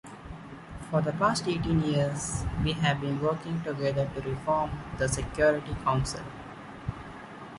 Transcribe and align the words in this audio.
For 0.89 0.99
the 1.03 1.11
past 1.11 1.47
eighteen 1.47 1.83
years, 1.83 2.43
we 2.63 2.71
have 2.71 2.99
been 3.01 3.21
working 3.21 3.61
together 3.61 4.09
to 4.15 4.21
reform 4.21 4.71
the 4.97 5.07
Security 5.07 5.75
Council. 5.83 6.23